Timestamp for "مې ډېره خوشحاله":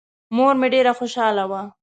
0.59-1.43